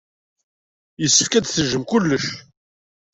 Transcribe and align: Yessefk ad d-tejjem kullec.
Yessefk 1.01 1.33
ad 1.33 1.43
d-tejjem 1.45 1.83
kullec. 1.89 2.25